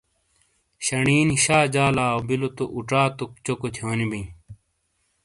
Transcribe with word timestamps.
شنی 0.85 1.17
نی 1.27 1.37
شا 1.43 1.57
جالاؤبیلو 1.73 2.49
تو 2.57 2.63
اُچاتوک 2.75 3.31
چوکو 3.45 3.67
تھیونی 3.75 4.05
بئیں۔ 4.11 4.27